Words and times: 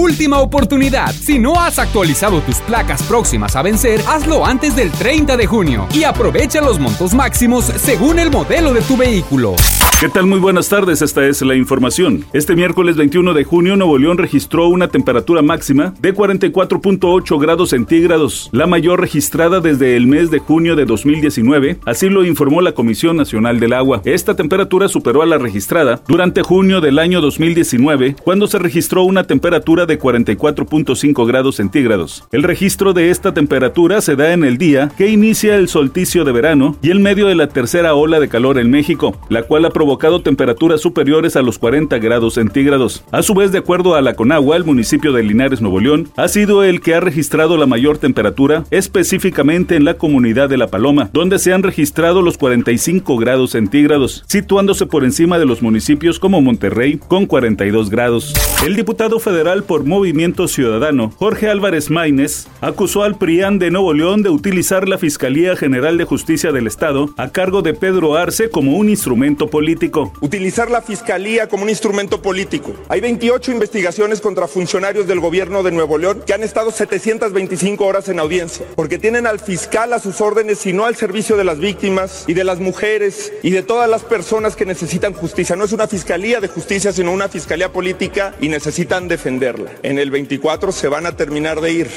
Última 0.00 0.38
oportunidad. 0.40 1.12
Si 1.12 1.38
no 1.38 1.60
has 1.60 1.78
actualizado 1.78 2.40
tus 2.40 2.56
placas 2.60 3.02
próximas 3.02 3.54
a 3.54 3.60
vencer, 3.60 4.00
hazlo 4.08 4.46
antes 4.46 4.74
del 4.74 4.90
30 4.90 5.36
de 5.36 5.46
junio 5.46 5.86
y 5.92 6.04
aprovecha 6.04 6.62
los 6.62 6.78
montos 6.78 7.12
máximos 7.12 7.66
según 7.66 8.18
el 8.18 8.30
modelo 8.30 8.72
de 8.72 8.80
tu 8.80 8.96
vehículo. 8.96 9.56
¿Qué 10.00 10.08
tal? 10.08 10.24
Muy 10.24 10.38
buenas 10.38 10.70
tardes, 10.70 11.02
esta 11.02 11.26
es 11.26 11.42
la 11.42 11.54
información. 11.54 12.24
Este 12.32 12.56
miércoles 12.56 12.96
21 12.96 13.34
de 13.34 13.44
junio, 13.44 13.76
Nuevo 13.76 13.98
León 13.98 14.16
registró 14.16 14.66
una 14.68 14.88
temperatura 14.88 15.42
máxima 15.42 15.92
de 16.00 16.14
44.8 16.14 17.38
grados 17.38 17.68
centígrados, 17.68 18.48
la 18.50 18.66
mayor 18.66 18.98
registrada 19.02 19.60
desde 19.60 19.96
el 19.96 20.06
mes 20.06 20.30
de 20.30 20.38
junio 20.38 20.74
de 20.74 20.86
2019, 20.86 21.80
así 21.84 22.08
lo 22.08 22.24
informó 22.24 22.62
la 22.62 22.72
Comisión 22.72 23.18
Nacional 23.18 23.60
del 23.60 23.74
Agua. 23.74 24.00
Esta 24.06 24.34
temperatura 24.34 24.88
superó 24.88 25.20
a 25.20 25.26
la 25.26 25.36
registrada 25.36 26.00
durante 26.08 26.40
junio 26.40 26.80
del 26.80 26.98
año 26.98 27.20
2019, 27.20 28.16
cuando 28.24 28.46
se 28.46 28.58
registró 28.58 29.02
una 29.02 29.24
temperatura 29.24 29.84
de 29.90 29.98
44.5 29.98 31.26
grados 31.26 31.56
centígrados. 31.56 32.24
El 32.30 32.44
registro 32.44 32.92
de 32.92 33.10
esta 33.10 33.34
temperatura 33.34 34.00
se 34.00 34.14
da 34.14 34.32
en 34.32 34.44
el 34.44 34.56
día 34.56 34.90
que 34.96 35.08
inicia 35.08 35.56
el 35.56 35.68
solsticio 35.68 36.24
de 36.24 36.32
verano 36.32 36.76
y 36.80 36.92
en 36.92 37.02
medio 37.02 37.26
de 37.26 37.34
la 37.34 37.48
tercera 37.48 37.94
ola 37.94 38.20
de 38.20 38.28
calor 38.28 38.58
en 38.58 38.70
México, 38.70 39.18
la 39.28 39.42
cual 39.42 39.64
ha 39.64 39.70
provocado 39.70 40.22
temperaturas 40.22 40.80
superiores 40.80 41.34
a 41.34 41.42
los 41.42 41.58
40 41.58 41.98
grados 41.98 42.34
centígrados. 42.34 43.02
A 43.10 43.22
su 43.22 43.34
vez, 43.34 43.50
de 43.50 43.58
acuerdo 43.58 43.96
a 43.96 44.00
la 44.00 44.14
Conagua, 44.14 44.56
el 44.56 44.64
municipio 44.64 45.12
de 45.12 45.24
Linares, 45.24 45.60
Nuevo 45.60 45.80
León, 45.80 46.08
ha 46.16 46.28
sido 46.28 46.62
el 46.62 46.80
que 46.80 46.94
ha 46.94 47.00
registrado 47.00 47.56
la 47.56 47.66
mayor 47.66 47.98
temperatura, 47.98 48.64
específicamente 48.70 49.74
en 49.74 49.84
la 49.84 49.94
comunidad 49.94 50.48
de 50.48 50.56
La 50.56 50.68
Paloma, 50.68 51.10
donde 51.12 51.40
se 51.40 51.52
han 51.52 51.64
registrado 51.64 52.22
los 52.22 52.38
45 52.38 53.16
grados 53.16 53.50
centígrados, 53.50 54.22
situándose 54.28 54.86
por 54.86 55.02
encima 55.02 55.38
de 55.38 55.46
los 55.46 55.62
municipios 55.62 56.20
como 56.20 56.40
Monterrey, 56.40 57.00
con 57.08 57.26
42 57.26 57.90
grados. 57.90 58.32
El 58.64 58.76
diputado 58.76 59.18
federal 59.18 59.64
por 59.70 59.84
Movimiento 59.84 60.48
Ciudadano, 60.48 61.12
Jorge 61.16 61.48
Álvarez 61.48 61.90
Maínez, 61.90 62.48
acusó 62.60 63.04
al 63.04 63.16
PRIAN 63.18 63.60
de 63.60 63.70
Nuevo 63.70 63.94
León 63.94 64.24
de 64.24 64.28
utilizar 64.28 64.88
la 64.88 64.98
Fiscalía 64.98 65.54
General 65.54 65.96
de 65.96 66.02
Justicia 66.02 66.50
del 66.50 66.66
Estado 66.66 67.10
a 67.16 67.28
cargo 67.28 67.62
de 67.62 67.72
Pedro 67.72 68.16
Arce 68.16 68.50
como 68.50 68.76
un 68.76 68.88
instrumento 68.88 69.46
político 69.48 70.12
Utilizar 70.20 70.72
la 70.72 70.82
fiscalía 70.82 71.48
como 71.48 71.62
un 71.62 71.68
instrumento 71.68 72.20
político. 72.20 72.74
Hay 72.88 73.00
28 73.00 73.52
investigaciones 73.52 74.20
contra 74.20 74.48
funcionarios 74.48 75.06
del 75.06 75.20
gobierno 75.20 75.62
de 75.62 75.70
Nuevo 75.70 75.98
León 75.98 76.24
que 76.26 76.34
han 76.34 76.42
estado 76.42 76.72
725 76.72 77.86
horas 77.86 78.08
en 78.08 78.18
audiencia, 78.18 78.66
porque 78.74 78.98
tienen 78.98 79.24
al 79.24 79.38
fiscal 79.38 79.92
a 79.92 80.00
sus 80.00 80.20
órdenes 80.20 80.66
y 80.66 80.72
no 80.72 80.84
al 80.84 80.96
servicio 80.96 81.36
de 81.36 81.44
las 81.44 81.60
víctimas 81.60 82.24
y 82.26 82.34
de 82.34 82.42
las 82.42 82.58
mujeres 82.58 83.32
y 83.44 83.50
de 83.50 83.62
todas 83.62 83.88
las 83.88 84.02
personas 84.02 84.56
que 84.56 84.66
necesitan 84.66 85.12
justicia. 85.12 85.54
No 85.54 85.62
es 85.62 85.72
una 85.72 85.86
fiscalía 85.86 86.40
de 86.40 86.48
justicia, 86.48 86.92
sino 86.92 87.12
una 87.12 87.28
fiscalía 87.28 87.70
política 87.70 88.34
y 88.40 88.48
necesitan 88.48 89.06
defenderla. 89.06 89.59
En 89.82 89.98
el 89.98 90.10
24 90.10 90.72
se 90.72 90.88
van 90.88 91.06
a 91.06 91.12
terminar 91.12 91.60
de 91.60 91.72
ir. 91.72 91.90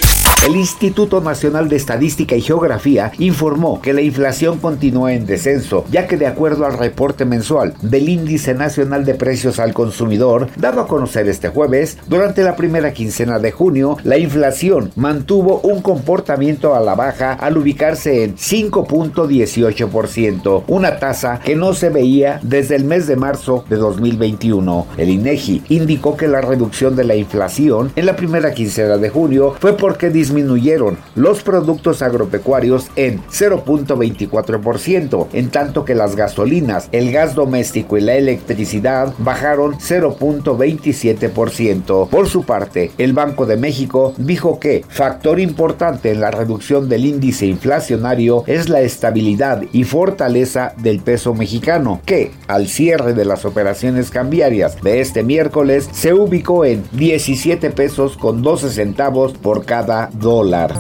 El 0.46 0.58
Instituto 0.58 1.22
Nacional 1.22 1.70
de 1.70 1.78
Estadística 1.78 2.36
y 2.36 2.42
Geografía 2.42 3.14
informó 3.18 3.82
que 3.82 3.94
la 3.94 4.02
inflación 4.02 4.60
continúa 4.60 5.14
en 5.14 5.26
descenso, 5.26 5.86
ya 5.90 6.06
que 6.06 6.18
de 6.18 6.28
acuerdo 6.28 6.66
al 6.66 6.78
reporte 6.78 7.24
mensual 7.24 7.76
del 7.82 8.10
Índice 8.10 8.54
Nacional 8.54 9.06
de 9.06 9.16
Precios 9.16 9.60
al 9.60 9.74
Consumidor, 9.74 10.50
dado 10.58 10.82
a 10.82 10.88
conocer 10.88 11.30
este 11.30 11.48
jueves, 11.48 11.98
durante 12.08 12.44
la 12.44 12.58
primera 12.58 12.92
quincena 12.92 13.40
de 13.40 13.54
junio, 13.54 13.96
la 14.04 14.18
inflación 14.18 14.92
mantuvo 14.98 15.62
un 15.62 15.82
comportamiento 15.82 16.76
a 16.76 16.82
la 16.82 16.96
baja 16.96 17.32
al 17.32 17.58
ubicarse 17.58 18.26
en 18.26 18.36
5.18%, 18.36 20.64
una 20.68 21.00
tasa 21.00 21.40
que 21.40 21.56
no 21.56 21.74
se 21.74 21.88
veía 21.90 22.42
desde 22.44 22.76
el 22.76 22.84
mes 22.84 23.08
de 23.08 23.16
marzo 23.16 23.64
de 23.70 23.78
2021. 23.78 24.88
El 24.98 25.10
INEGI 25.10 25.64
indicó 25.70 26.18
que 26.18 26.28
la 26.28 26.42
reducción 26.42 26.98
de 26.98 27.06
la 27.06 27.16
inflación 27.16 27.53
en 27.56 28.08
la 28.08 28.16
primera 28.16 28.52
quincena 28.52 28.98
de 28.98 29.10
junio 29.10 29.56
fue 29.60 29.78
porque 29.78 30.10
disminuyeron 30.10 30.98
los 31.14 31.44
productos 31.44 32.02
agropecuarios 32.02 32.88
en 32.96 33.22
0.24%, 33.26 35.28
en 35.34 35.52
tanto 35.52 35.86
que 35.86 35.94
las 35.94 36.16
gasolinas, 36.16 36.90
el 36.92 37.12
gas 37.12 37.36
doméstico, 37.36 37.96
y 37.96 38.02
la 38.02 38.16
electricidad 38.16 39.14
bajaron 39.20 39.74
0.27%. 39.74 42.10
Por 42.10 42.28
su 42.28 42.44
parte, 42.44 42.90
el 42.98 43.14
Banco 43.14 43.46
de 43.46 43.58
México 43.58 44.16
dijo 44.18 44.60
que 44.60 44.84
factor 44.90 45.40
importante 45.40 46.10
en 46.10 46.22
la 46.22 46.32
reducción 46.32 46.90
del 46.90 47.06
índice 47.06 47.46
inflacionario 47.46 48.46
es 48.48 48.68
la 48.68 48.82
estabilidad 48.82 49.62
y 49.72 49.84
fortaleza 49.84 50.74
del 50.78 51.02
peso 51.02 51.36
mexicano, 51.36 52.02
que 52.04 52.32
al 52.48 52.68
cierre 52.68 53.14
de 53.14 53.26
las 53.26 53.46
operaciones 53.46 54.10
cambiarias 54.10 54.82
de 54.82 55.02
este 55.02 55.22
miércoles 55.22 55.88
se 55.92 56.16
ubicó 56.16 56.66
en 56.66 56.84
17 56.94 57.43
pesos 57.72 58.16
con 58.16 58.42
12 58.42 58.70
centavos 58.70 59.34
por 59.34 59.66
cada 59.66 60.10
dólar. 60.14 60.74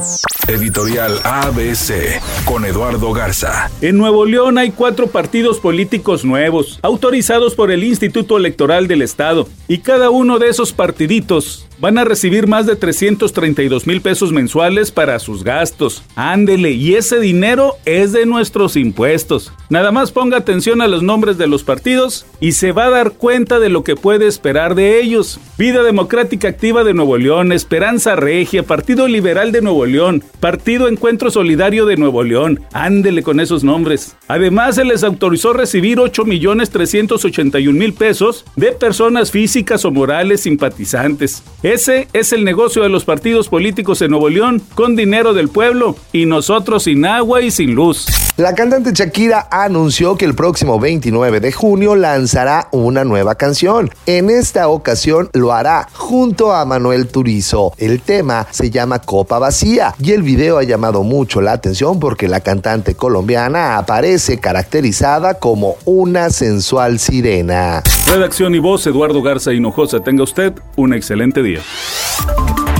Editorial 0.47 1.21
ABC 1.23 2.21
con 2.43 2.65
Eduardo 2.65 3.13
Garza. 3.13 3.71
En 3.81 3.97
Nuevo 3.97 4.25
León 4.25 4.57
hay 4.57 4.71
cuatro 4.71 5.07
partidos 5.07 5.59
políticos 5.59 6.25
nuevos, 6.25 6.79
autorizados 6.81 7.55
por 7.55 7.71
el 7.71 7.83
Instituto 7.83 8.35
Electoral 8.35 8.89
del 8.89 9.01
Estado, 9.01 9.47
y 9.69 9.77
cada 9.77 10.09
uno 10.09 10.39
de 10.39 10.49
esos 10.49 10.73
partiditos 10.73 11.65
van 11.79 11.97
a 11.97 12.05
recibir 12.05 12.47
más 12.47 12.65
de 12.65 12.77
332 12.77 13.87
mil 13.87 13.99
pesos 13.99 14.31
mensuales 14.31 14.91
para 14.91 15.19
sus 15.19 15.43
gastos. 15.43 16.03
Ándele, 16.15 16.71
y 16.71 16.95
ese 16.95 17.19
dinero 17.19 17.75
es 17.85 18.13
de 18.13 18.25
nuestros 18.25 18.77
impuestos. 18.77 19.51
Nada 19.69 19.91
más 19.91 20.11
ponga 20.11 20.37
atención 20.37 20.81
a 20.81 20.87
los 20.87 21.03
nombres 21.03 21.37
de 21.37 21.47
los 21.47 21.63
partidos 21.63 22.25
y 22.39 22.53
se 22.53 22.71
va 22.71 22.85
a 22.85 22.89
dar 22.89 23.11
cuenta 23.11 23.59
de 23.59 23.67
lo 23.67 23.83
que 23.83 23.95
puede 23.95 24.27
esperar 24.27 24.75
de 24.75 25.01
ellos. 25.01 25.39
Vida 25.57 25.83
Democrática 25.83 26.47
Activa 26.47 26.83
de 26.83 26.93
Nuevo 26.93 27.17
León, 27.17 27.51
Esperanza 27.51 28.15
Regia, 28.15 28.63
Partido 28.63 29.07
Liberal 29.07 29.51
de 29.51 29.61
Nuevo 29.61 29.85
León, 29.85 30.23
Partido 30.43 30.89
Encuentro 30.89 31.31
Solidario 31.31 31.85
de 31.85 31.95
Nuevo 31.95 32.21
León. 32.21 32.59
Ándele 32.73 33.23
con 33.23 33.39
esos 33.39 33.63
nombres. 33.63 34.17
Además, 34.27 34.75
se 34.75 34.83
les 34.83 35.05
autorizó 35.05 35.53
recibir 35.53 36.01
8 36.01 36.25
millones 36.25 36.69
381 36.69 37.79
mil 37.79 37.93
pesos 37.93 38.43
de 38.57 38.73
personas 38.73 39.31
físicas 39.31 39.85
o 39.85 39.91
morales 39.91 40.41
simpatizantes. 40.41 41.43
Ese 41.61 42.09
es 42.11 42.33
el 42.33 42.43
negocio 42.43 42.83
de 42.83 42.89
los 42.89 43.05
partidos 43.05 43.47
políticos 43.47 44.01
en 44.01 44.11
Nuevo 44.11 44.27
León, 44.27 44.61
con 44.75 44.97
dinero 44.97 45.33
del 45.33 45.47
pueblo 45.47 45.95
y 46.11 46.25
nosotros 46.25 46.83
sin 46.83 47.05
agua 47.05 47.41
y 47.41 47.49
sin 47.49 47.73
luz. 47.73 48.07
La 48.35 48.55
cantante 48.55 48.93
Shakira 48.93 49.47
anunció 49.51 50.17
que 50.17 50.25
el 50.25 50.33
próximo 50.33 50.79
29 50.79 51.39
de 51.39 51.51
junio 51.51 51.95
lanzará 51.95 52.67
una 52.71 53.03
nueva 53.03 53.35
canción. 53.35 53.91
En 54.07 54.31
esta 54.31 54.69
ocasión 54.69 55.29
lo 55.33 55.53
hará 55.53 55.87
junto 55.93 56.51
a 56.51 56.65
Manuel 56.65 57.07
Turizo. 57.07 57.73
El 57.77 58.01
tema 58.01 58.47
se 58.49 58.71
llama 58.71 58.97
Copa 58.97 59.37
Vacía 59.37 59.93
y 59.99 60.13
el 60.13 60.23
video 60.35 60.57
ha 60.57 60.63
llamado 60.63 61.03
mucho 61.03 61.41
la 61.41 61.51
atención 61.51 61.99
porque 61.99 62.27
la 62.27 62.39
cantante 62.39 62.95
colombiana 62.95 63.77
aparece 63.77 64.39
caracterizada 64.39 65.35
como 65.35 65.75
una 65.85 66.31
sensual 66.31 66.97
sirena. 66.97 67.83
Redacción 68.07 68.55
y 68.55 68.59
voz 68.59 68.87
Eduardo 68.87 69.21
Garza 69.21 69.53
Hinojosa. 69.53 69.99
Tenga 69.99 70.23
usted 70.23 70.53
un 70.75 70.93
excelente 70.93 71.43
día. 71.43 71.59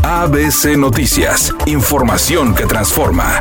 ABC 0.03 0.75
Noticias, 0.77 1.53
información 1.67 2.55
que 2.55 2.65
transforma. 2.65 3.39